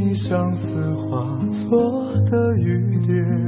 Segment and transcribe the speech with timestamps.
[0.00, 3.47] 你相思化作的雨点？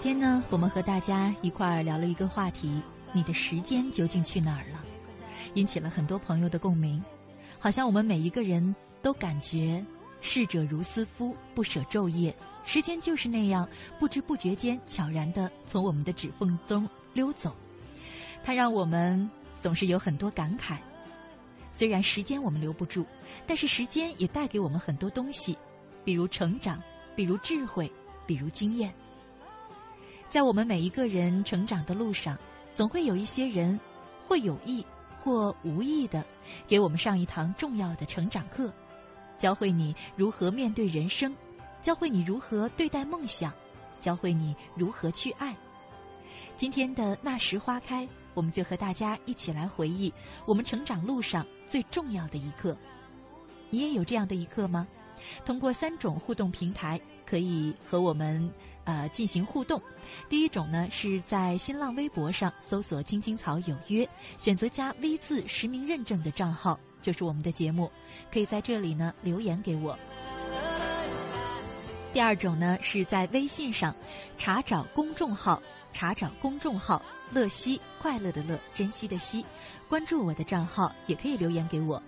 [0.00, 2.80] 天呢，我们和大家一块儿聊了一个话题：
[3.12, 4.82] 你的时间究竟去哪儿了？
[5.54, 7.02] 引起了很多朋友的共鸣。
[7.58, 9.84] 好像我们每一个人都感觉
[10.22, 12.34] “逝者如斯夫，不舍昼夜”，
[12.64, 13.68] 时间就是那样
[13.98, 17.54] 不知不觉间悄然的从我们的指缝中溜走。
[18.42, 19.30] 它让我们
[19.60, 20.78] 总是有很多感慨。
[21.70, 23.04] 虽然时间我们留不住，
[23.46, 25.58] 但是时间也带给我们很多东西，
[26.06, 26.82] 比如成长，
[27.14, 27.92] 比如智慧，
[28.26, 28.90] 比如经验。
[30.30, 32.38] 在我们每一个人成长的路上，
[32.72, 33.78] 总会有一些人，
[34.28, 34.86] 或有意
[35.20, 36.24] 或无意的，
[36.68, 38.72] 给我们上一堂重要的成长课，
[39.36, 41.34] 教会你如何面对人生，
[41.82, 43.52] 教会你如何对待梦想，
[43.98, 45.52] 教会你如何去爱。
[46.56, 50.14] 今天的那时花开，我们就和大家一起来回忆
[50.46, 52.76] 我们成长路上最重要的一课。
[53.68, 54.86] 你也有这样的一课吗？
[55.44, 58.50] 通过三种互动平台，可以和我们。
[58.84, 59.80] 呃，进行互动。
[60.28, 67.88] 第一种呢，是在新浪微博上搜索“青青草有约”，选择加 V 字实名认证的账号，就是我们的节目，
[68.32, 69.96] 可以在这里呢留言给我。
[72.12, 73.94] 第二种呢，是在微信上
[74.36, 75.62] 查找公众号，
[75.92, 77.00] 查找公众号
[77.30, 79.44] “乐西”，快乐的乐，珍惜的惜，
[79.88, 82.02] 关注我的账号，也可以留言给我。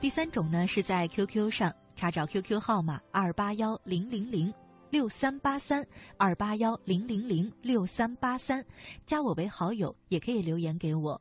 [0.00, 4.54] 第三种呢，是在 QQ 上查找 QQ 号码二八幺零零零。
[4.88, 5.84] 六三八三
[6.16, 8.64] 二八幺零零零六三八三，
[9.04, 11.20] 加我为好友，也可以留言给我。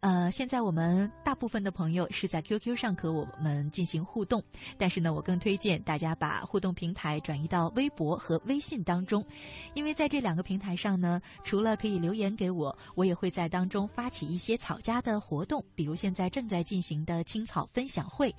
[0.00, 4.40] 呃，现在我们大部分的朋友是在 QQ 上和我们进行互动，
[4.76, 9.24] 但是呢，我更推荐大家把互动平台转移到微博和微信当中，
[9.72, 18.32] 因为在这两个平台上呢，除了可以留言给我，我也会在当中发起一些草家的活动，比如现在正在进行的青草分享会。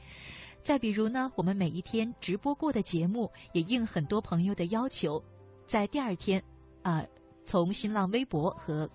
[0.66, 5.24] 再比如呢，我们每一天直播过的节目，也应很多朋友的要求，
[5.68, 6.44] 在第二天，
[6.82, 7.06] 啊，
[7.44, 8.90] 从新浪微博和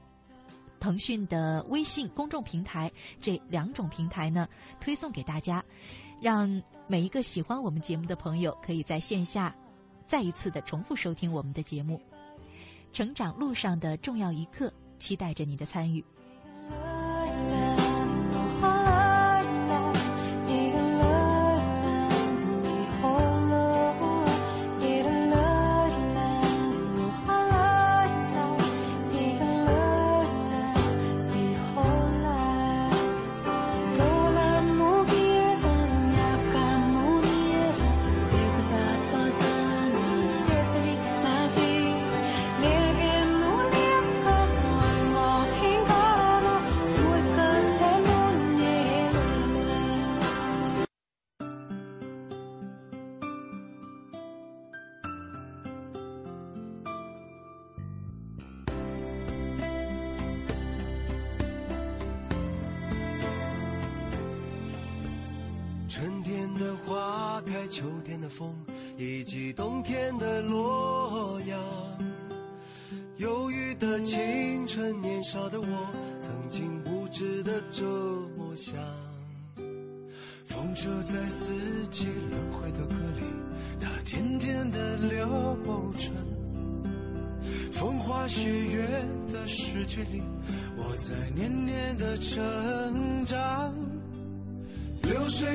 [0.80, 2.90] 腾讯的微信公众平台
[3.20, 4.48] 这两种平台呢，
[4.80, 5.64] 推送给大家，
[6.20, 9.54] 让每一个喜欢我们节目的朋友可以在线下
[10.08, 12.00] 再一次的重复收听我们的节目。
[12.92, 16.04] 成长路上的重要一刻，期待着你的参与。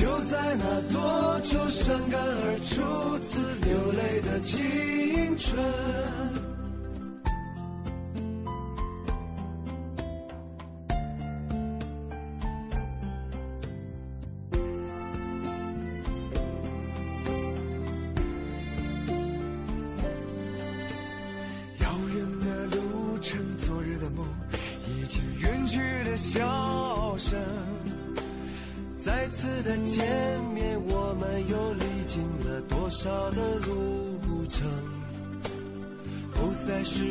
[0.00, 6.49] 就在那多愁善感而初次流泪的青春。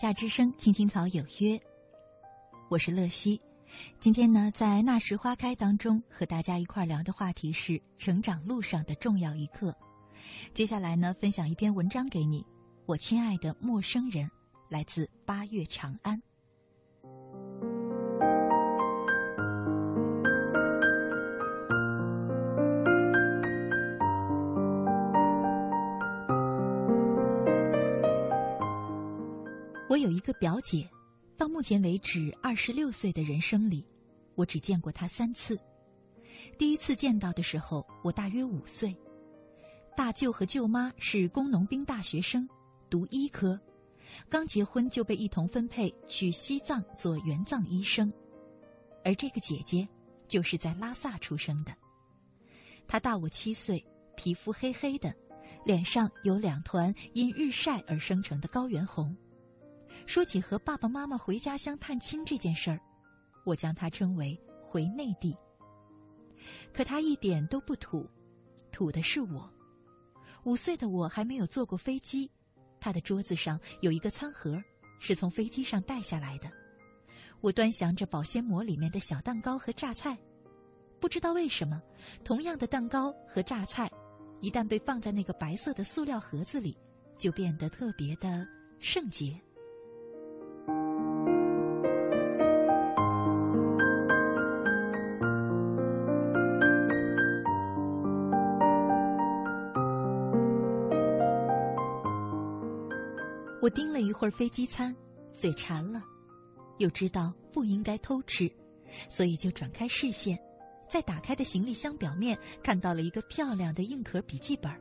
[0.00, 1.60] 夏之声，青青草有约，
[2.70, 3.38] 我是乐西。
[3.98, 9.76] 今天呢，在那时花开当中，和大家一块聊的话题是成长路上的重要一刻。
[10.54, 12.42] 接下来呢，分享一篇文章给你，
[12.86, 14.26] 我亲爱的陌生人，
[14.70, 16.18] 来自八月长安。
[29.90, 30.88] 我有一个表姐，
[31.36, 33.84] 到目前为止二十六岁的人生里，
[34.36, 35.58] 我只见过她三次。
[36.56, 38.96] 第一次见到的时候，我大约五岁。
[39.96, 42.48] 大舅和舅妈是工农兵大学生，
[42.88, 43.58] 读医科，
[44.28, 48.12] 刚结婚就被一同分配去西藏做援藏医生。
[49.04, 49.88] 而这个姐姐，
[50.28, 51.74] 就是在拉萨出生的。
[52.86, 53.84] 她大我七岁，
[54.16, 55.12] 皮肤黑黑的，
[55.64, 59.16] 脸上有两团因日晒而生成的高原红。
[60.10, 62.80] 说起和爸爸妈妈回家乡探亲这件事儿，
[63.46, 65.36] 我将它称为回内地。
[66.72, 68.10] 可他一点都不土，
[68.72, 69.48] 土的是我。
[70.42, 72.28] 五岁的我还没有坐过飞机，
[72.80, 74.60] 他的桌子上有一个餐盒，
[74.98, 76.50] 是从飞机上带下来的。
[77.40, 80.18] 我端详着保鲜膜里面的小蛋糕和榨菜，
[80.98, 81.80] 不知道为什么，
[82.24, 83.88] 同样的蛋糕和榨菜，
[84.40, 86.76] 一旦被放在那个白色的塑料盒子里，
[87.16, 88.44] 就变得特别的
[88.80, 89.40] 圣洁。
[103.62, 104.94] 我盯了一会儿飞机餐，
[105.34, 106.02] 嘴馋了，
[106.78, 108.50] 又知道不应该偷吃，
[109.10, 110.38] 所以就转开视线，
[110.88, 114.72] 在打开的行李箱表面看到了一个漂亮的硬壳笔记本。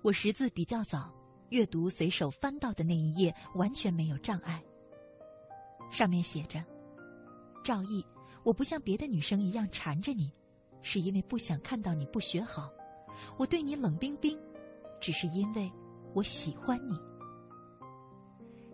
[0.00, 1.12] 我识字比较早，
[1.50, 4.64] 阅读随手翻到的那一页完全没有障碍。
[5.90, 6.64] 上面写着
[7.62, 8.02] ：“赵毅，
[8.44, 10.32] 我不像别的女生一样缠着你，
[10.80, 12.70] 是因为不想看到你不学好。
[13.36, 14.38] 我对你冷冰冰，
[15.00, 15.70] 只是因为
[16.14, 16.98] 我喜欢你。”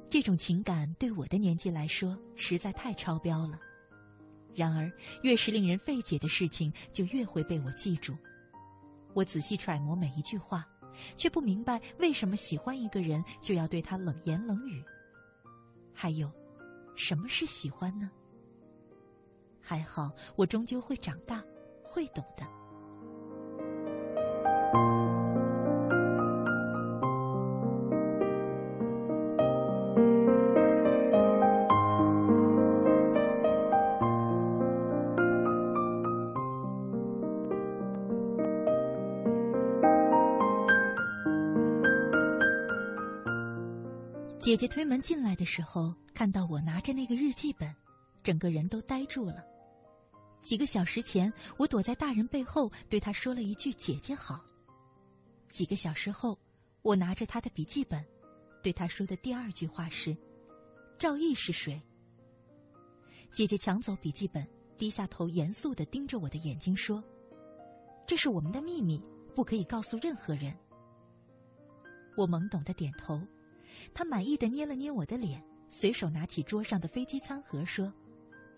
[0.09, 3.59] 这种情感对我的年纪来说实在太超标了。
[4.55, 4.91] 然而，
[5.23, 8.17] 越是令人费解的事情，就越会被我记住。
[9.13, 10.65] 我仔细揣摩每一句话，
[11.17, 14.85] 却不明白为什么喜欢一个人就要对他冷言冷语。
[15.93, 16.31] 还有，
[16.95, 18.09] 什么是喜欢呢？
[19.61, 21.43] 还好，我终究会长大，
[21.83, 22.47] 会懂的。
[44.55, 47.75] 姐姐推门进来的时候，看到我拿着那个日记本，
[48.23, 49.45] 整个人都呆住了。
[50.43, 54.45] 几个小时前，我躲在大人背后对她说了一句“姐姐好”。
[55.51, 56.39] 几个小时后，
[56.83, 58.07] 我拿着她的笔记本，
[58.63, 60.17] 对她说的第二句话是
[61.01, 61.83] ：“赵毅是谁？”
[63.35, 64.47] 姐姐抢走笔记本，
[64.79, 67.03] 低下头，严肃的盯着我的眼睛说
[68.07, 69.03] ：“这是我们的秘密，
[69.35, 70.57] 不可以告诉任何人。”
[72.17, 73.21] 我懵懂的点头。
[73.93, 77.93] 他满意的捏了捏我的脸，随手拿起桌上的飞机餐盒，说：“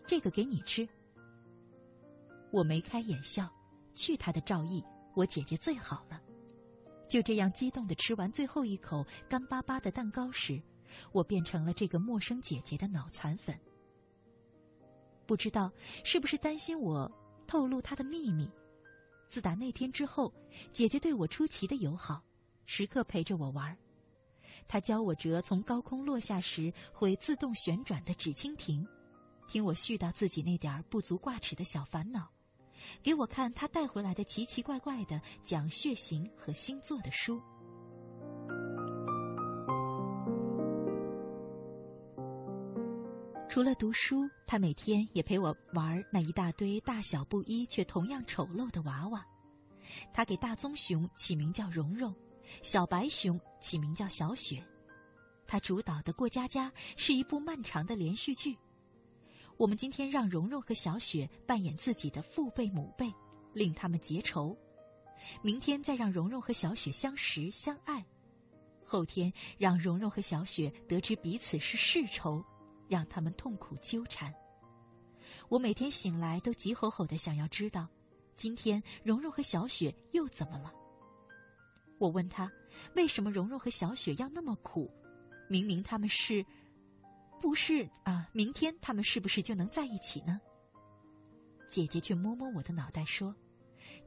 [0.07, 0.89] 这个给你吃。”
[2.53, 3.49] 我眉开眼笑，
[3.95, 4.83] 去他的赵毅，
[5.15, 6.21] 我姐姐最好了。
[7.09, 10.61] 就这样激动的吃完最后一口干巴巴的蛋糕时，
[11.13, 13.59] 我变成了这个陌生姐姐的脑残粉。
[15.27, 15.71] 不知道
[16.05, 17.11] 是不是担心我
[17.47, 18.51] 透露她的秘密，
[19.29, 20.33] 自打那天之后，
[20.73, 22.23] 姐姐对我出奇的友好，
[22.65, 23.77] 时刻陪着我玩。
[24.69, 28.87] 他教我折从高空落下时会自动旋转的纸蜻蜓，
[29.47, 32.29] 听我絮叨自己那点儿不足挂齿的小烦恼，
[33.03, 37.41] 给我看他带回来的奇奇怪怪的讲血型和星座的书。
[43.49, 49.25] 除了读书，他每天也陪我玩那一大堆大小不一却同样丑陋的娃娃。
[50.13, 52.15] 他给大棕熊起名叫蓉蓉，
[52.63, 54.63] 小白熊起名叫小雪。
[55.47, 58.57] 他主导的《过家家》是一部漫长的连续剧。
[59.57, 63.11] 我们今天让蓉蓉和小雪扮演自己的父辈母辈，
[63.53, 64.57] 令他们结仇；
[65.43, 68.03] 明天再让蓉蓉和小雪相识相爱；
[68.85, 72.45] 后天让蓉蓉和小雪得知彼此是世仇，
[72.89, 74.35] 让他们痛苦纠缠。
[75.49, 77.89] 我每天醒来都急吼吼的想要知道。
[78.37, 80.71] 今天，蓉蓉和小雪又怎么了？
[81.99, 82.51] 我问他，
[82.95, 84.91] 为什么蓉蓉和小雪要那么苦？
[85.49, 86.45] 明明他们是，
[87.41, 88.29] 不是啊？
[88.33, 90.41] 明天他们是不是就能在一起呢？
[91.69, 93.35] 姐姐却摸摸我的脑袋说：“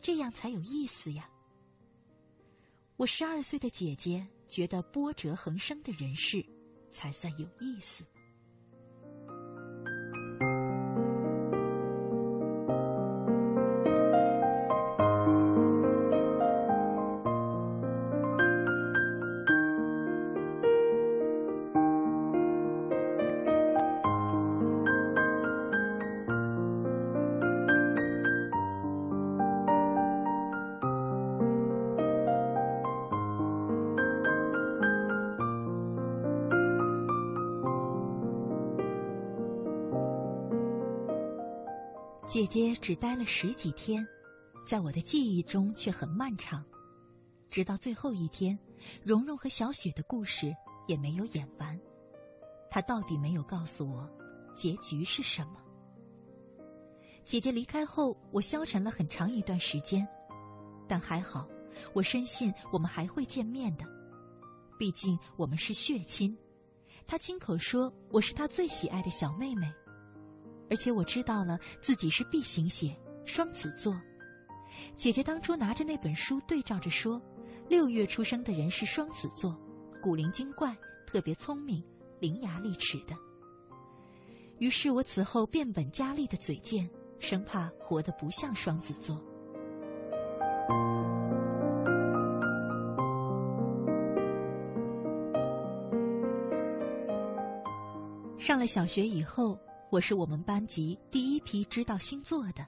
[0.01, 1.29] 这样才有意思呀。”
[2.95, 6.45] 我十二岁的姐姐觉得波折横生的人世，
[6.91, 8.05] 才算有意思。
[42.49, 44.05] 姐只待了十几天，
[44.65, 46.65] 在我的记忆中却很漫长。
[47.47, 48.57] 直到最后一天，
[49.03, 50.51] 蓉蓉和小雪的故事
[50.87, 51.79] 也没有演完。
[52.67, 54.09] 她到底没有告诉我，
[54.55, 55.61] 结局是什么。
[57.23, 60.07] 姐姐离开后，我消沉了很长一段时间，
[60.87, 61.47] 但还好，
[61.93, 63.85] 我深信我们还会见面的。
[64.79, 66.35] 毕竟我们是血亲，
[67.05, 69.71] 她亲口说我是她最喜爱的小妹妹。
[70.69, 73.99] 而且我知道了自己是 B 型血，双子座。
[74.95, 77.21] 姐姐当初拿着那本书对照着说，
[77.67, 79.59] 六月出生的人是双子座，
[80.01, 80.75] 古灵精怪，
[81.07, 81.83] 特别聪明，
[82.19, 83.15] 伶牙俐齿的。
[84.59, 89.21] 于是我此后变本加厉的嘴贱，生怕活得不像双子座。
[98.37, 99.59] 上了小学以后。
[99.91, 102.63] 我是我们班级第一批知道星座的，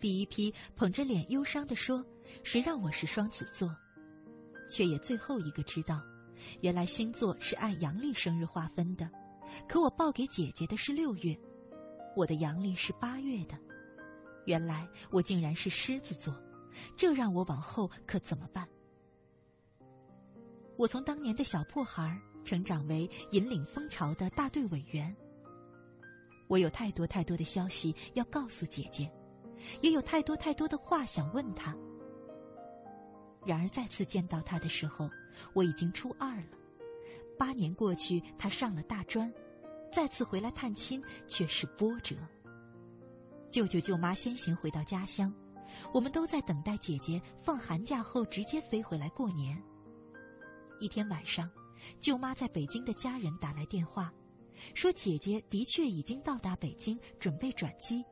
[0.00, 2.02] 第一批捧着脸忧伤的说
[2.42, 3.70] ：“谁让我是双子座？”
[4.70, 6.02] 却也最后一个知道，
[6.62, 9.10] 原来星座是按阳历生日划分的。
[9.68, 11.38] 可我报给姐姐的是六月，
[12.16, 13.58] 我的阳历是八月的。
[14.46, 16.34] 原来我竟然是狮子座，
[16.96, 18.66] 这让我往后可怎么办？
[20.78, 25.14] 我从当年的小破孩成长为引领风潮的大队委员。
[26.46, 29.10] 我有太多太多的消息要告诉姐姐，
[29.80, 31.74] 也有太多太多的话想问她。
[33.44, 35.10] 然而再次见到她的时候，
[35.52, 36.46] 我已经初二了。
[37.38, 39.32] 八年过去，她上了大专，
[39.92, 42.16] 再次回来探亲却是波折。
[43.50, 45.32] 舅舅舅妈先行回到家乡，
[45.92, 49.60] 我们都在等待姐姐放寒假后直接飞回来过年。
[50.80, 51.50] 一天晚上，
[52.00, 54.12] 舅妈在北京的家人打来电话。
[54.74, 58.04] 说姐姐的确已经到达北京，准备转机，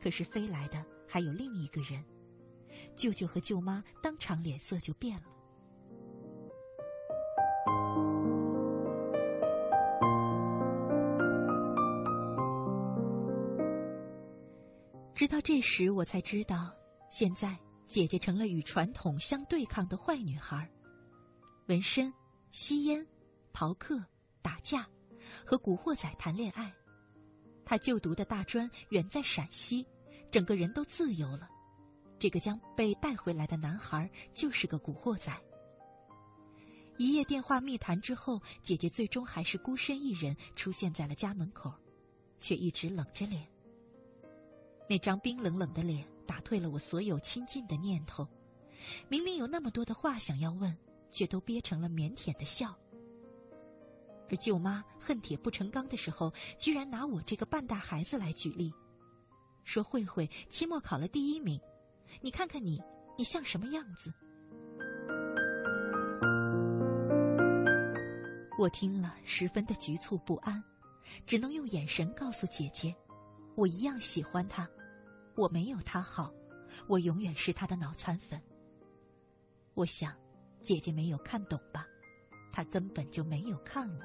[0.00, 2.04] 可是飞来的还有另一个人。
[2.96, 5.24] 舅舅和舅妈当场脸色就变了。
[15.14, 16.72] 直到这时，我才知道，
[17.10, 17.54] 现在
[17.86, 20.66] 姐姐成了与传统相对抗的坏女孩，
[21.66, 22.10] 纹身、
[22.52, 23.06] 吸烟、
[23.52, 24.02] 逃课、
[24.40, 24.88] 打架。
[25.44, 26.72] 和古惑仔谈恋爱，
[27.64, 29.86] 他就读的大专远在陕西，
[30.30, 31.48] 整个人都自由了。
[32.18, 35.32] 这个将被带回来的男孩就是个古惑仔。
[36.98, 41.72] 一夜电话密谈之后，姐姐最终还是孤身一人出现在了家门口，
[42.38, 43.46] 却一直冷着脸。
[44.86, 48.28] 那张冰冷冷的脸打退了我所有亲近的念头。
[49.08, 50.76] 明明有那么多的话想要问，
[51.10, 52.76] 却都憋成了腼腆的笑。
[54.30, 58.72] 而舅妈恨铁不成钢的时候，居然拿我这个半大孩子来举例，
[59.64, 61.60] 说慧慧期末考了第一名，
[62.20, 62.80] 你看看你，
[63.18, 64.12] 你像什么样子？
[68.56, 70.62] 我听了十分的局促不安，
[71.26, 72.94] 只能用眼神告诉姐姐，
[73.56, 74.68] 我一样喜欢他，
[75.34, 76.32] 我没有他好，
[76.86, 78.40] 我永远是他的脑残粉。
[79.74, 80.14] 我想，
[80.62, 81.84] 姐姐没有看懂吧？
[82.52, 84.02] 她根本就没有看我。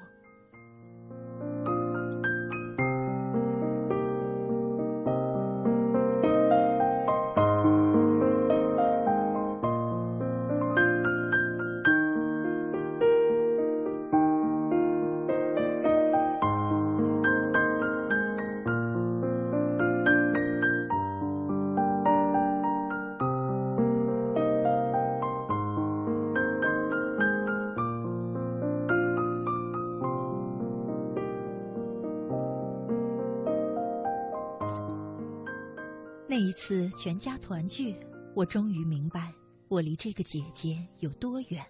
[36.66, 37.94] 次全家团聚，
[38.34, 39.32] 我终于明白
[39.68, 41.64] 我离这个姐姐有多远。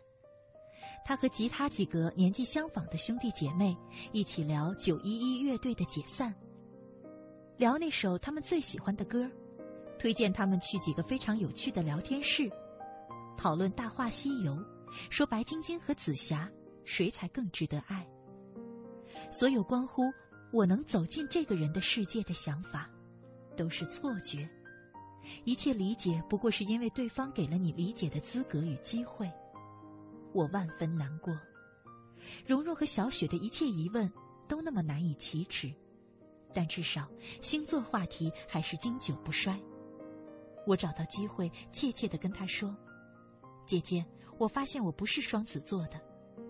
[1.04, 3.76] 她和其他几个年纪相仿的兄弟姐妹
[4.12, 6.34] 一起聊九一一乐队的解散，
[7.58, 9.30] 聊那首他们最喜欢的歌，
[9.98, 12.50] 推荐他们去几个非常有趣的聊天室，
[13.36, 14.54] 讨论《大话西游》，
[15.10, 16.50] 说白晶晶和紫霞
[16.86, 18.08] 谁才更值得爱。
[19.30, 20.04] 所有关乎
[20.54, 22.90] 我能走进这个人的世界的想法，
[23.54, 24.48] 都是错觉。
[25.44, 29.30] 一切理解不过是因为对方给了你理解的资格与机会，
[30.32, 31.36] 我万分难过。
[32.44, 34.10] 蓉蓉和小雪的一切疑问
[34.48, 35.72] 都那么难以启齿，
[36.54, 37.08] 但至少
[37.40, 39.60] 星座话题还是经久不衰。
[40.66, 42.76] 我找到机会，怯怯的跟她说
[43.64, 44.04] ：“姐姐，
[44.38, 46.00] 我发现我不是双子座的，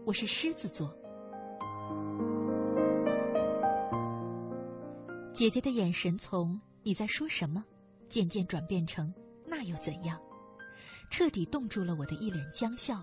[0.07, 0.97] 我是狮子座。”
[5.35, 7.63] 姐姐的眼神从“你在说什么”。
[8.09, 9.13] 渐渐转变成
[9.45, 10.21] 那又怎样？
[11.11, 13.03] 彻底冻住了我的一脸僵笑。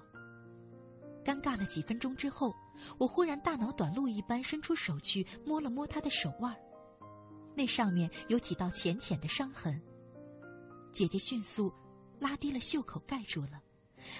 [1.23, 2.53] 尴尬了几分钟之后，
[2.97, 6.53] 我忽然大脑短路一般伸出手去摸了摸他的手腕，
[7.55, 9.81] 那上面有几道浅浅的伤痕。
[10.91, 11.73] 姐姐迅速
[12.19, 13.61] 拉低了袖口盖住了，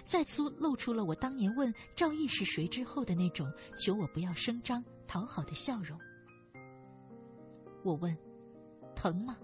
[0.06, 6.00] 再次露出了我当年问赵毅是谁之后的那种求我不要声张讨好的笑容。
[7.84, 8.18] 我问
[8.96, 9.38] ：“疼吗？”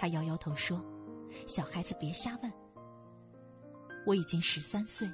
[0.00, 0.82] 他摇摇头说
[1.46, 2.50] ：“小孩子别瞎问。
[4.06, 5.06] 我已经十三岁，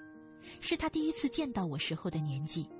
[0.60, 2.70] 是他第一次见到我时候的年纪。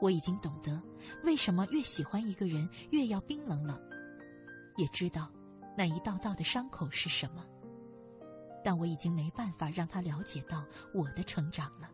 [0.00, 0.80] 我已经懂得
[1.24, 3.78] 为什么越喜欢一个人越要冰冷冷，
[4.78, 5.30] 也知道
[5.76, 7.44] 那一道道的伤口是什么。
[8.64, 11.90] 但我已经没办法让他了解到我的成长了。”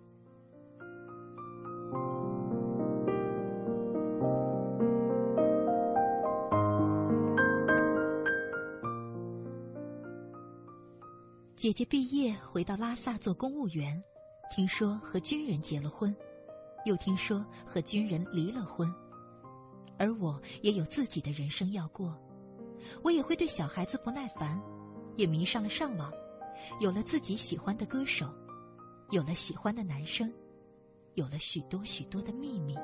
[11.58, 14.00] 姐姐毕业回到拉萨做公务员，
[14.48, 16.14] 听说和军人结了婚，
[16.84, 18.88] 又听说和军人离了婚，
[19.98, 22.16] 而我也有自己的人生要过，
[23.02, 24.56] 我也会对小孩子不耐烦，
[25.16, 26.12] 也迷上了上网，
[26.78, 28.32] 有了自己喜欢的歌手，
[29.10, 30.32] 有了喜欢的男生，
[31.14, 32.76] 有了许多许多的秘密。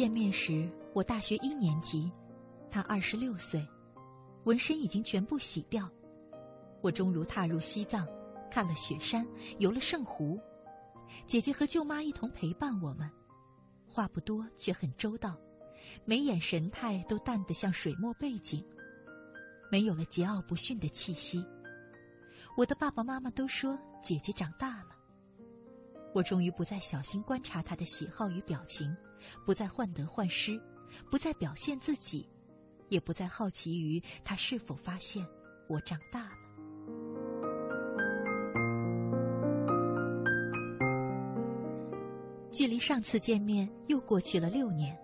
[0.00, 2.10] 见面时，我大学一年级，
[2.70, 3.62] 他二十六岁，
[4.44, 5.86] 纹身已经全部洗掉。
[6.80, 8.08] 我终如踏入西藏，
[8.50, 9.26] 看了雪山，
[9.58, 10.40] 游了圣湖。
[11.26, 13.10] 姐姐和舅妈一同陪伴我们，
[13.86, 15.36] 话不多却很周到，
[16.06, 18.64] 眉眼神态都淡得像水墨背景，
[19.70, 21.44] 没有了桀骜不驯的气息。
[22.56, 24.96] 我的爸爸妈妈都说姐姐长大了。
[26.14, 28.96] 我终于不再小心观察她的喜好与表情。
[29.44, 30.60] 不再患得患失，
[31.10, 32.28] 不再表现自己，
[32.88, 35.26] 也不再好奇于他是否发现
[35.68, 36.32] 我长大了。
[42.52, 44.98] 距离上次见面又过去了六年，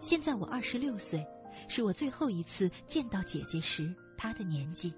[0.00, 1.26] 现在我二十六岁，
[1.68, 4.94] 是我最后一次见到姐姐时她的年纪。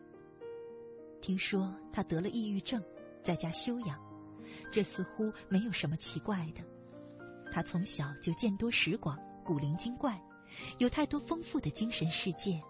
[1.20, 2.80] 听说她得了抑郁症，
[3.22, 3.98] 在家休养，
[4.70, 6.62] 这似乎没有什么奇怪的。
[7.50, 10.20] 他从小就见多识广，古灵精怪，
[10.78, 12.62] 有太多丰富的精神世界，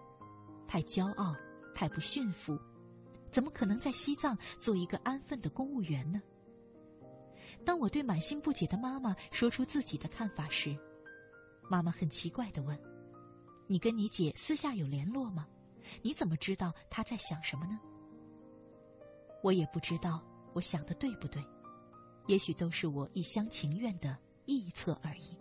[0.67, 1.35] 太骄傲，
[1.75, 2.57] 太不驯服，
[3.31, 6.21] 怎么可能在西藏做一个安分的公务员呢？
[7.65, 10.77] 当我对满心不解的妈妈说出自己的看法时，
[11.69, 12.79] 妈妈很奇怪的问
[13.67, 15.47] ：“你跟你姐私下有联络吗？
[16.01, 17.79] 你怎么知道她在想什么呢？”
[19.43, 21.43] 我也不知道我想的对不对，
[22.27, 24.17] 也许都是我一厢情愿的。
[24.49, 25.37] 臆测而已。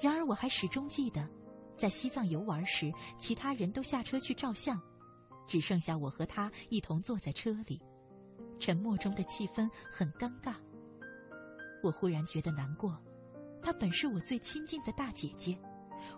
[0.00, 1.28] 然而，我还始终记得，
[1.76, 4.80] 在西藏游玩时，其他人都下车去照相，
[5.46, 7.82] 只剩下我和他一同坐在车里，
[8.60, 10.54] 沉默中的气氛很尴尬。
[11.82, 12.96] 我忽然觉得难过，
[13.60, 15.58] 她本是我最亲近的大姐姐，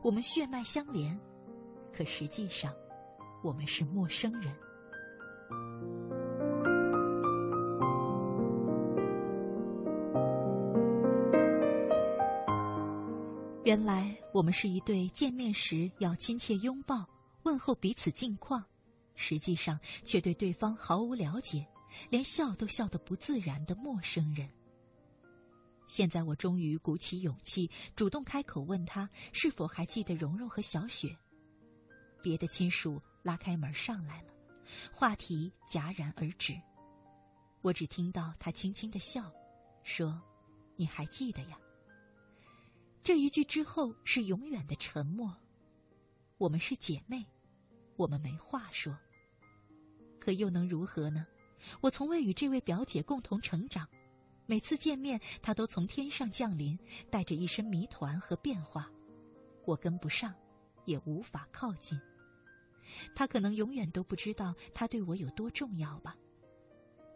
[0.02, 1.18] 我们血脉相连，
[1.92, 2.72] 可实际上，
[3.42, 4.54] 我们是陌生人。
[13.72, 17.08] 原来我们是一对见面时要亲切拥抱、
[17.44, 18.62] 问候彼此近况，
[19.14, 21.66] 实际上却对对方毫无了解，
[22.10, 24.46] 连笑都笑得不自然的陌生人。
[25.86, 31.16] 现在我终于鼓起勇气，主动开口问他是否还记得蓉蓉和小雪。
[32.20, 34.28] 别的亲属拉开门上来了，
[34.92, 36.54] 话题戛然而止。
[37.62, 39.32] 我只听到他轻轻的笑，
[39.82, 40.20] 说
[40.76, 41.58] ：“你还记得呀？”
[43.04, 45.36] 这一句之后是永远的沉默。
[46.38, 47.26] 我们是姐妹，
[47.96, 48.96] 我们没话说。
[50.20, 51.26] 可又能如何呢？
[51.80, 53.88] 我从未与这位表姐共同成长，
[54.46, 56.78] 每次见面，她都从天上降临，
[57.10, 58.88] 带着一身谜团和变化，
[59.64, 60.32] 我跟不上，
[60.84, 62.00] 也无法靠近。
[63.16, 66.16] 她可能永远都不知道她对我有多重要吧。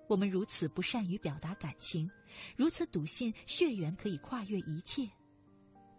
[0.09, 2.11] 我们如此不善于表达感情，
[2.57, 5.09] 如此笃信血缘可以跨越一切。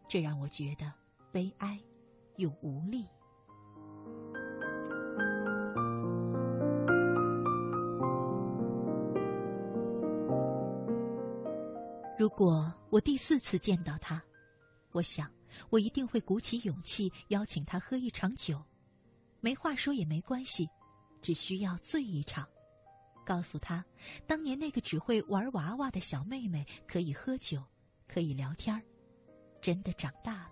[0.07, 0.91] 这让我觉得
[1.31, 1.79] 悲哀
[2.37, 3.05] 又无力。
[12.17, 14.23] 如果我第四次见到他，
[14.91, 15.31] 我想
[15.69, 18.59] 我一定会鼓起勇气邀请他喝一场酒，
[19.39, 20.67] 没话说也没关系，
[21.21, 22.47] 只需要醉一场，
[23.23, 23.85] 告诉他，
[24.25, 27.61] 当年那个只会玩娃娃的小妹妹可以喝酒，
[28.07, 28.81] 可以聊天儿。
[29.61, 30.51] 真的长大了。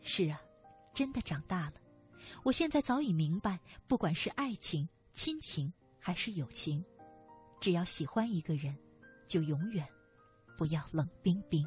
[0.00, 0.40] 是啊，
[0.92, 1.74] 真的长大了。
[2.42, 6.84] 我现在早已明白，不管是爱情、亲情还是友情，
[7.60, 8.76] 只要喜欢一个人，
[9.26, 9.86] 就永远
[10.56, 11.66] 不要冷冰冰。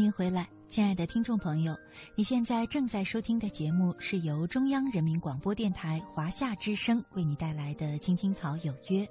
[0.00, 1.78] 欢迎回来，亲爱的听众朋友，
[2.14, 9.04] 你现在正在收听的节目是由中央人民广播电台华夏之声为你带来的《青青草有约》，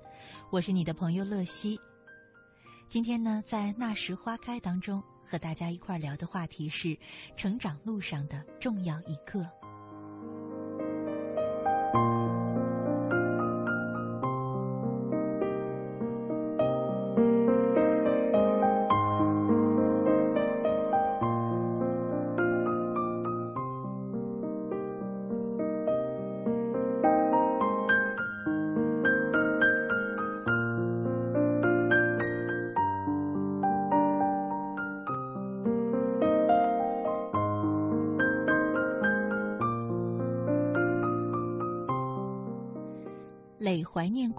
[0.50, 1.80] 我是你的朋友乐西。
[2.90, 6.98] 今天呢，在那时花开当中，和大家一块聊的话题是
[7.38, 9.48] 成长路上的重要一刻。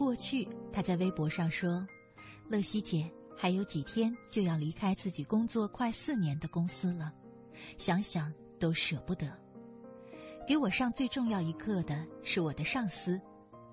[0.01, 1.87] 过去，他在微博上说
[2.49, 7.13] ：“乐西姐，还有几天就要离开自己工作快四年的公司了，
[7.77, 9.31] 想想都舍不得。
[10.49, 13.21] 给我上最重要一课的是我的上司，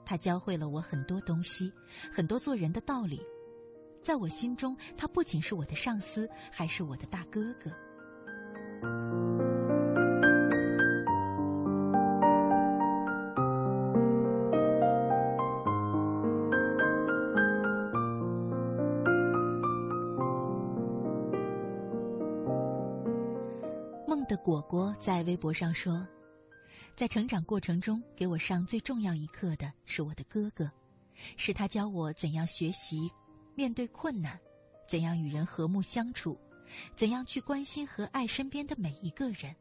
[0.04, 1.72] 他教会了我很多东西，
[2.12, 3.22] 很多做人的道理。
[4.04, 7.72] 在我心中，他不仅是我的上司，还是我的大哥哥。”
[24.48, 26.08] 果果在微博上说
[26.96, 30.72] ：“在成长过程中，给我上最重要一课的是我的哥哥，
[31.36, 33.12] 是他教我怎样学习，
[33.56, 34.40] 面对困难，
[34.88, 36.40] 怎样与人和睦相处，
[36.96, 39.54] 怎样去关心和爱身边的每一个人。”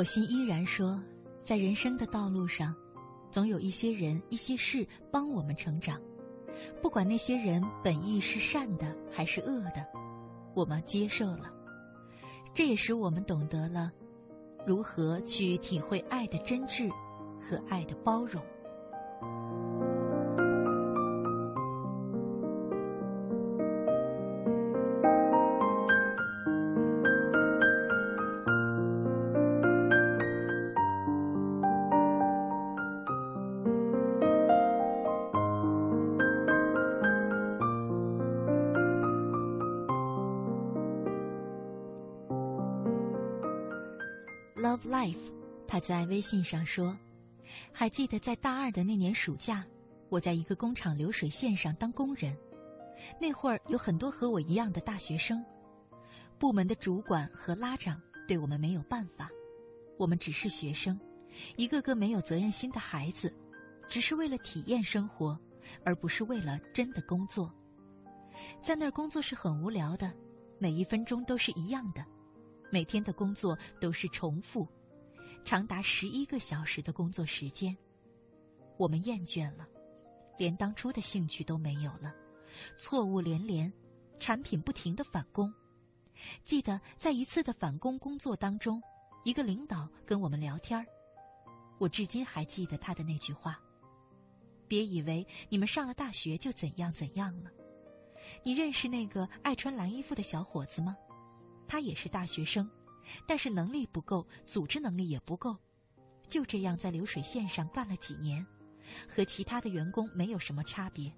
[0.00, 0.98] 我心依然说，
[1.44, 2.74] 在人生的道路上，
[3.30, 6.00] 总有一些人、一些事帮我们成长。
[6.80, 9.86] 不管那些人本意是善的还是恶的，
[10.54, 11.52] 我们接受了。
[12.54, 13.92] 这也使我们懂得了
[14.66, 16.88] 如何去体会爱的真挚
[17.38, 18.42] 和爱的包容。
[45.70, 46.98] 他在微信上说
[47.72, 49.64] ：“还记得在大二的那年暑假，
[50.08, 52.36] 我在一个工厂流水线上当工人。
[53.20, 55.44] 那会儿有很多和我一样的大学生，
[56.40, 59.30] 部门的主管和拉长对我们没有办法，
[59.96, 60.98] 我们只是学生，
[61.54, 63.32] 一个个没有责任心的孩子，
[63.88, 65.38] 只是为了体验生活，
[65.84, 67.48] 而不是为了真的工作。
[68.60, 70.12] 在那儿工作是很无聊的，
[70.58, 72.04] 每一分钟都是一样的。”
[72.72, 74.68] 每天的工作都是重复，
[75.44, 77.76] 长达十一个小时的工作时间，
[78.76, 79.66] 我们厌倦了，
[80.38, 82.14] 连当初的兴趣都没有了，
[82.78, 83.72] 错误连连，
[84.18, 85.52] 产品不停的返工。
[86.44, 88.80] 记得在一次的返工工作当中，
[89.24, 90.86] 一个领导跟我们聊天
[91.78, 93.58] 我至今还记得他的那句话
[94.68, 97.50] ：“别以为你们上了大学就怎样怎样了，
[98.44, 100.96] 你认识那个爱穿蓝衣服的小伙子吗？”
[101.66, 102.68] 他也是大学生，
[103.26, 105.56] 但是能力不够，组织能力也不够，
[106.28, 108.44] 就这样在流水线上干了几年，
[109.08, 111.12] 和其他的员工没有什么差别，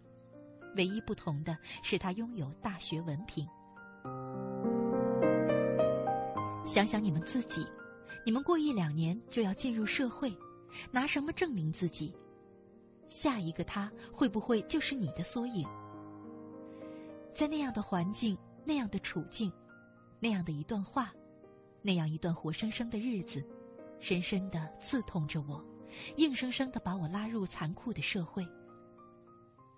[0.76, 3.46] 唯一不同的是他拥有大学文凭。
[6.64, 7.66] 想想你们自己，
[8.24, 10.36] 你们过一两年就要进入社会，
[10.90, 12.14] 拿什么证明自己？
[13.08, 15.68] 下一个他会不会就是你的缩影？
[17.34, 19.52] 在那样的环境，那样的处境。
[20.20, 21.12] 那样的一段话，
[21.82, 23.44] 那样一段活生生的日子，
[23.98, 25.62] 深深的刺痛着我，
[26.16, 28.46] 硬生生的把我拉入残酷的社会。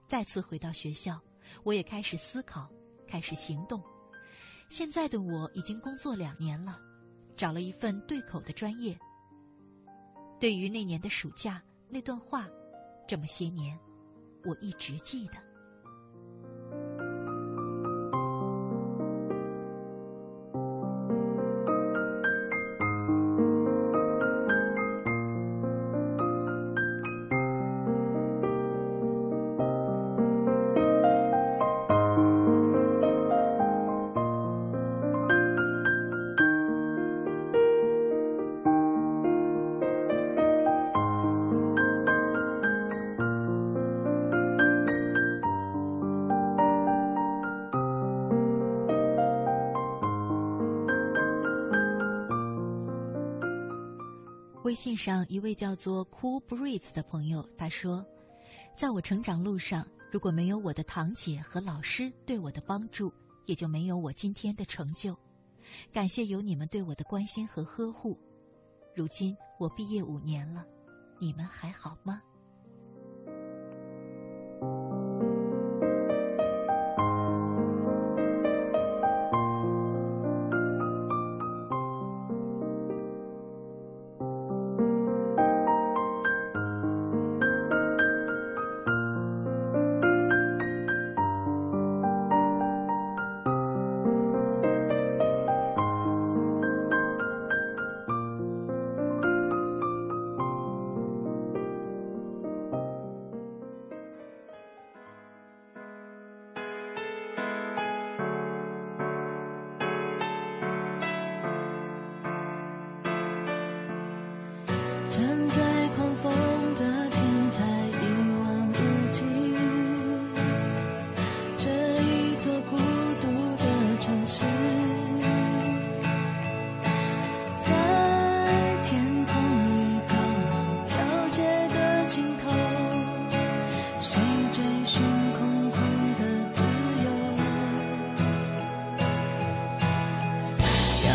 [0.06, 1.20] 再次回到学校，
[1.62, 2.70] 我也开始思考，
[3.06, 3.82] 开始行动。
[4.68, 6.78] 现在的我已经工作两年了，
[7.36, 8.98] 找了一份对口的专业。
[10.40, 12.48] 对于那年的暑假那段话，
[13.06, 13.78] 这么些年，
[14.44, 15.43] 我一直记得。
[54.74, 58.04] 微信上一位叫做 Cool Breeze 的朋友，他说
[58.76, 63.14] ：“在我成长路上，如果没有我的堂姐和老师对我的帮助，
[63.46, 65.16] 也就没有我今天的成就。
[65.92, 68.18] 感谢有你们对我的关心和呵护。
[68.96, 70.66] 如今我毕业五年了，
[71.20, 72.20] 你们还好吗？”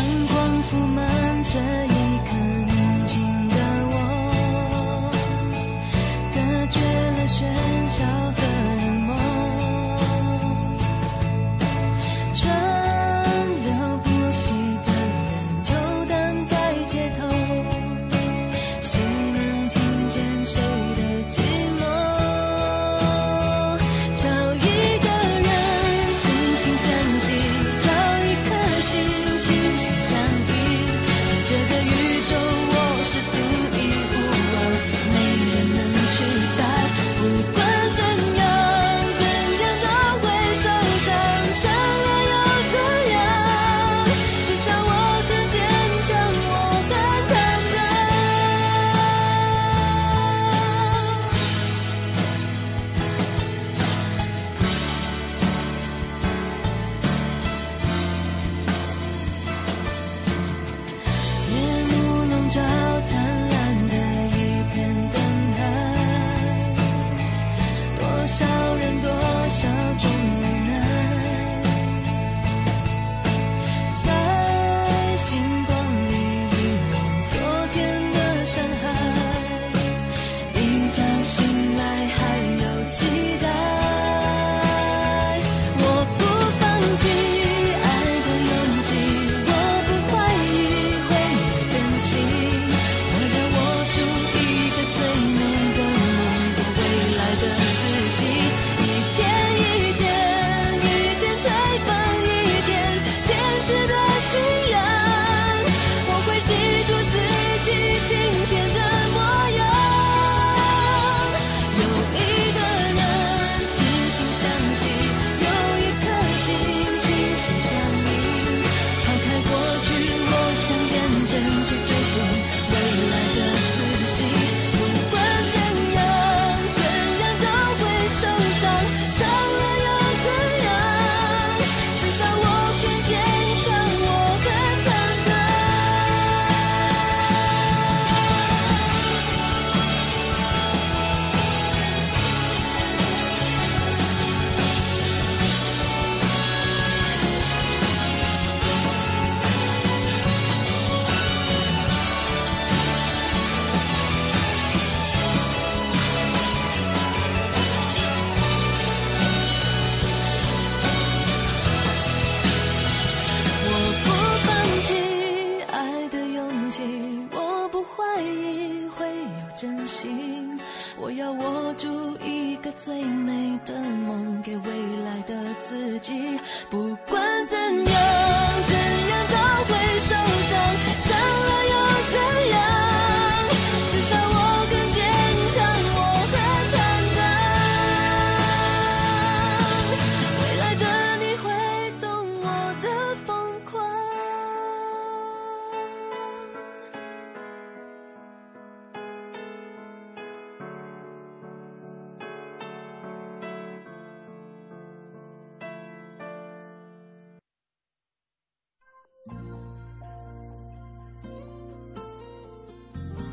[0.00, 2.49] 阳光铺满这一刻。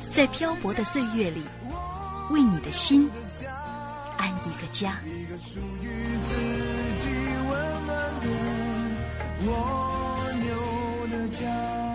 [0.00, 1.42] 在漂泊的岁月里，
[2.30, 3.08] 为你的心
[4.16, 5.00] 安一个家。
[5.04, 5.88] 一个属于
[6.22, 6.34] 自
[6.98, 7.08] 己
[7.48, 8.26] 温暖的
[9.46, 11.89] 蜗牛的家。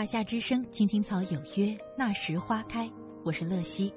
[0.00, 2.90] 华夏之声，青青草有约，那时花开。
[3.22, 3.92] 我是乐西，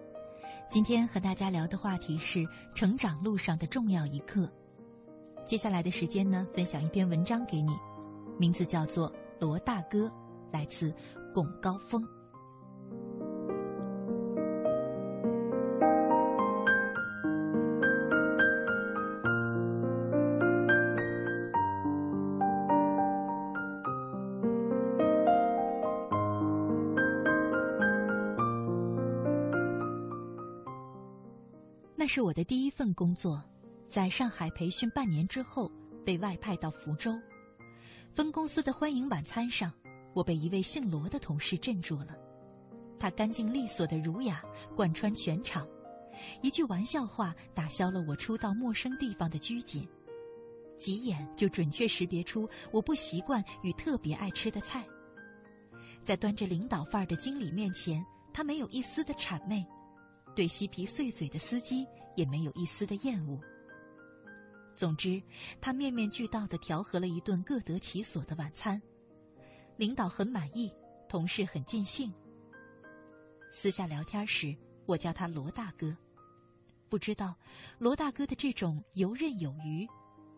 [0.70, 2.46] 今天和大家聊的话题是
[2.76, 4.52] 成长路上的重要一课。
[5.46, 7.72] 接下来的时间呢，分享一篇文章给你，
[8.38, 10.08] 名字叫做《罗大哥》，
[10.52, 10.94] 来自
[11.34, 12.06] 巩高峰。
[32.34, 33.40] 我的第一份工作，
[33.88, 35.72] 在上海培训半年之后，
[36.04, 37.16] 被外派到福州。
[38.12, 39.72] 分公司的欢迎晚餐上，
[40.16, 42.18] 我被一位姓罗的同事镇住了。
[43.00, 44.44] 他干净利索的儒雅
[44.76, 45.68] 贯穿全场，
[46.42, 49.88] 一句玩笑话打消了我初到陌生地方的拘谨，
[50.76, 54.84] 几眼就准确识别出我不习惯与特别爱吃的菜。
[56.04, 58.04] 在端着领导范儿的经理面前，
[58.34, 59.64] 他没有一丝的谄媚。
[60.36, 61.86] 对嬉皮碎嘴的司机
[62.16, 63.40] 也没有一丝的厌恶。
[64.76, 65.22] 总之，
[65.62, 68.82] 他面面俱到的调和了一顿各得其所的晚餐，
[69.78, 70.74] 领导很满意，
[71.08, 72.12] 同事很尽兴。
[73.52, 74.56] 私下聊天时，
[74.86, 75.96] 我叫他罗大哥。
[76.90, 77.36] 不知道
[77.78, 79.88] 罗大哥的这种游刃有余，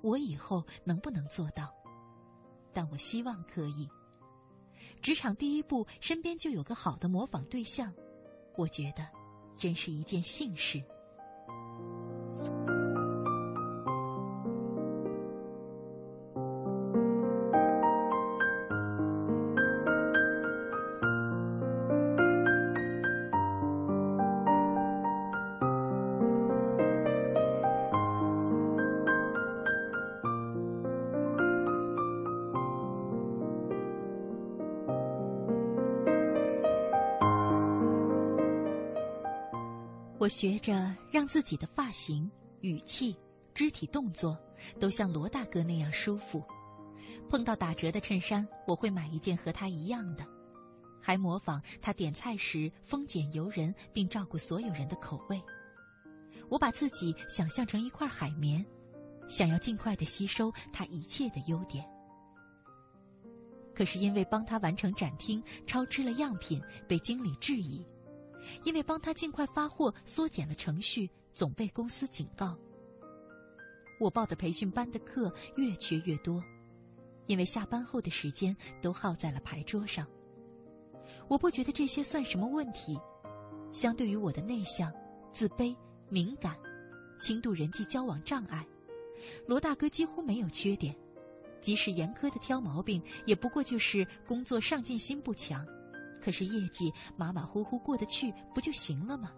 [0.01, 1.73] 我以后能不能做到？
[2.73, 3.89] 但我希望可以。
[5.01, 7.93] 职场第一步，身边就有个好的模仿对象，
[8.57, 9.07] 我觉得。
[9.57, 10.83] 真是一件幸事。
[40.25, 42.27] 我学着让自己的发型、
[42.61, 43.15] 语气、
[43.53, 44.35] 肢体动作
[44.79, 46.43] 都像罗大哥那样舒服。
[47.29, 50.25] 碰到打折的衬衫，我会买一件和他一样的，
[50.99, 55.39] 还模仿他点菜时丰俭由人，并照顾所有人的口味。
[56.49, 58.65] 我把自己想象成一块海绵，
[59.29, 61.87] 想要尽快的吸收他一切的优点。
[63.75, 67.85] 可是因为帮他完成展厅超支了样品，被经理质疑；
[68.63, 72.57] 因为帮他尽快发货缩减了程序，总被公司警告。
[73.99, 76.43] 我报的培训班的课越缺越多，
[77.27, 80.05] 因为下班后的时间都耗在了牌桌上。
[81.27, 82.99] 我不觉得这些算什么问题，
[83.71, 84.93] 相对于我的内向、
[85.31, 85.75] 自卑、
[86.09, 86.55] 敏感、
[87.19, 88.67] 轻度人际交往障碍，
[89.47, 90.95] 罗大哥几乎没有缺点。
[91.61, 95.65] 即使严苛的挑毛病，也不过就是工作上进心不强，
[96.25, 99.31] 可是业绩马马虎虎过得去不就行了吗？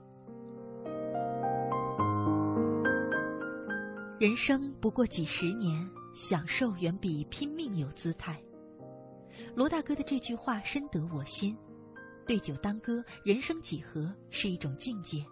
[4.17, 5.85] 人生不过几十年，
[6.15, 8.41] 享受远比拼命有姿态。
[9.53, 11.57] 罗大哥的这句话深得我心。
[12.25, 15.25] 对酒当歌，人生几何是一种境界，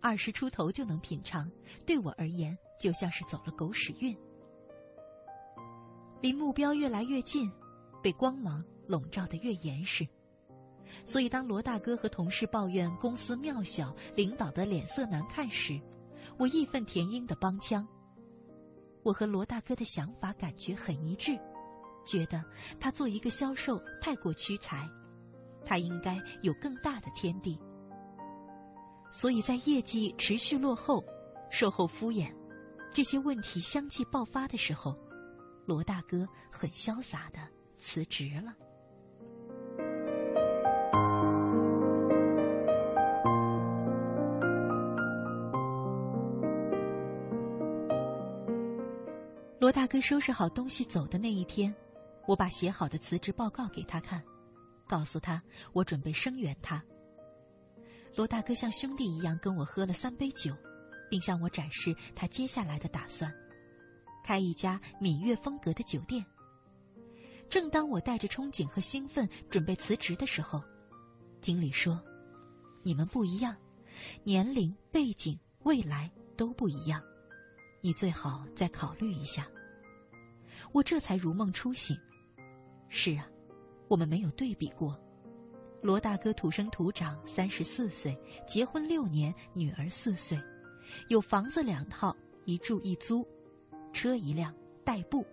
[0.00, 1.50] 二十出头就能品尝，
[1.84, 4.16] 对我而言就像是走了狗屎运。
[6.20, 7.50] 离目标越来越近，
[8.00, 10.06] 被光芒笼罩的越严实。
[11.04, 15.80] 所以，当罗大哥和同事抱怨公司庙小、领导的脸色难看时，
[16.36, 17.86] 我义愤填膺的帮腔。
[19.02, 21.38] 我和罗大哥的想法感觉很一致，
[22.04, 22.44] 觉得
[22.78, 24.88] 他做一个销售太过屈才，
[25.64, 27.58] 他应该有更大的天地。
[29.10, 31.04] 所以在业绩持续落后、
[31.50, 32.30] 售后敷衍
[32.92, 34.98] 这些问题相继爆发的时候。
[35.66, 37.46] 罗大哥很潇洒的
[37.78, 38.54] 辞职了。
[49.68, 51.74] 罗大哥收拾好东西走的那一天，
[52.26, 54.24] 我把写好的辞职报告给他看，
[54.86, 55.42] 告诉他
[55.74, 56.82] 我准备声援他。
[58.16, 60.56] 罗大哥像兄弟一样跟我喝了三杯酒，
[61.10, 63.30] 并向我展示他接下来的打算。
[64.24, 66.24] 开一家闽粤风格的酒店。
[67.50, 70.64] 正当我带着憧憬和兴奋准备辞职的时候，
[71.42, 72.02] 经理说
[72.82, 73.54] ：“你们不一样，
[74.24, 77.02] 年龄、背景、未来都不一样，
[77.82, 79.46] 你最好再考虑一下。”
[80.72, 81.98] 我这才如梦初醒。
[82.88, 83.28] 是啊，
[83.88, 84.98] 我们没有对比过。
[85.80, 90.40] 罗大哥土生土长，三十四岁，结婚六年，女儿四岁，
[91.08, 93.26] 有房子两套，一住一租。
[93.92, 94.54] 车一辆，
[94.84, 95.26] 代步。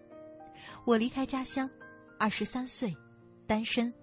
[0.85, 1.69] 我离开家乡，
[2.17, 2.95] 二十三岁，
[3.45, 3.93] 单身，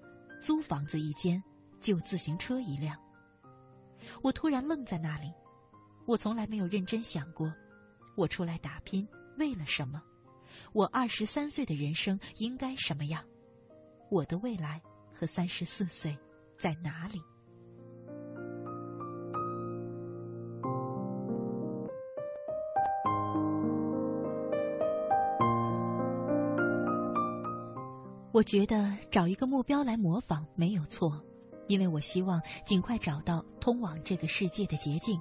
[0.41, 1.43] 租房子一间，
[1.81, 2.97] 旧自行车一辆。
[4.20, 5.33] 我突然愣在那里，
[6.07, 7.53] 我从来没有认真想过，
[8.16, 9.07] 我出来打拼
[9.39, 10.03] 为了什么？
[10.73, 13.23] 我二十三岁的人生应该什么样？
[14.11, 14.81] 我的未来
[15.12, 16.16] 和三十四岁
[16.59, 17.20] 在哪里？
[28.33, 31.23] 我觉得找一个目标来模仿没有错，
[31.68, 35.20] 因为我希望尽快找到通往这个世界的捷径。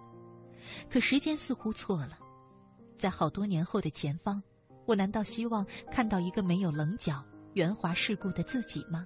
[0.89, 2.18] 可时间似乎错了，
[2.97, 4.41] 在好多年后的前方，
[4.91, 7.23] 我难道希望看到一个没有棱角、
[7.53, 9.05] 圆滑世故的自己吗？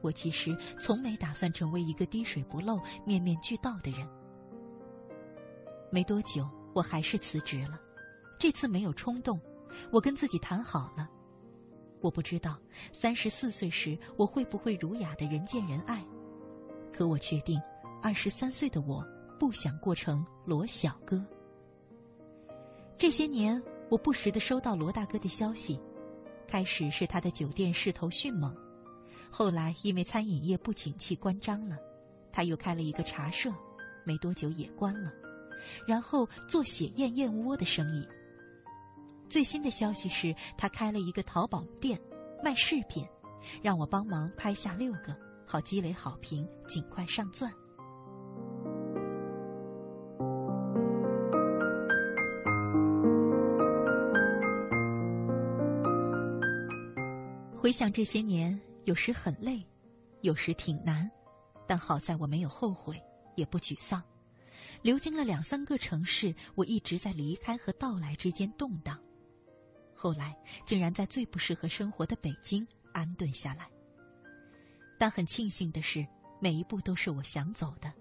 [0.00, 4.08] 我其实从没打算成为一个滴水不漏、面面俱到的人。
[5.92, 7.78] 没多久，我还是辞职了，
[8.38, 9.38] 这次没有冲动，
[9.92, 11.06] 我跟自己谈好了。
[12.00, 12.58] 我不知道
[12.90, 16.02] 三十四岁时我会不会儒雅的人见人爱，
[16.90, 17.60] 可我确定，
[18.02, 19.06] 二十三岁的我
[19.38, 21.22] 不想过成罗小哥。
[22.96, 25.80] 这些年，我不时的收到罗大哥的消息，
[26.46, 28.54] 开始是他的酒店势头迅猛，
[29.30, 31.76] 后来因为餐饮业不景气关张了，
[32.30, 33.50] 他又开了一个茶社，
[34.04, 35.10] 没多久也关了，
[35.86, 38.06] 然后做血燕燕窝的生意。
[39.28, 41.98] 最新的消息是他开了一个淘宝店，
[42.42, 43.06] 卖饰品，
[43.62, 45.16] 让我帮忙拍下六个，
[45.46, 47.50] 好积累好评，尽快上钻。
[57.68, 59.62] 回想这些年，有时很累，
[60.22, 61.06] 有时挺难，
[61.66, 62.98] 但好在我没有后悔，
[63.36, 64.02] 也不沮丧。
[64.80, 68.98] 流经了两三个城市，我一直在离开和到来之间动荡。
[69.94, 73.68] 后来竟然在最不适合生活的北京安顿下来。
[74.98, 76.06] 但很庆幸的是，
[76.40, 77.92] 每一步都是我想走的。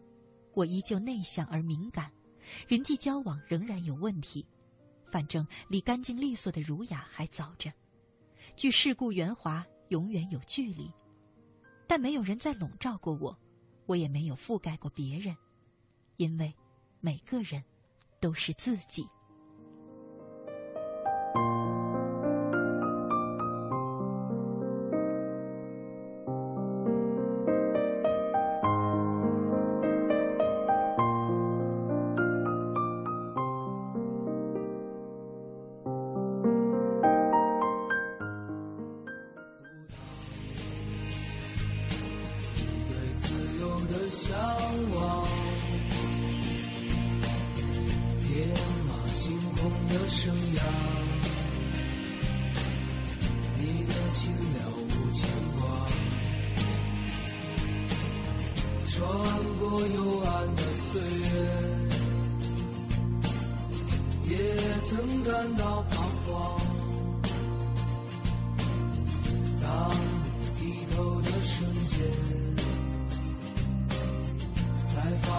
[0.53, 2.09] 我依旧内向而敏感，
[2.69, 4.47] 人际交往仍然有问题。
[5.11, 7.69] 反正离干净利索的儒雅还早着，
[8.55, 10.91] 距世故圆滑永远有距离。
[11.87, 13.37] 但没有人再笼罩过我，
[13.85, 15.35] 我也没有覆盖过别人，
[16.17, 16.53] 因为
[16.99, 17.63] 每个人
[18.19, 19.07] 都是自己。